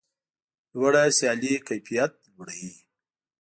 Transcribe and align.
لوړه 0.77 1.01
سیالي 1.17 1.53
کیفیت 1.67 2.11
لوړوي. 2.35 2.73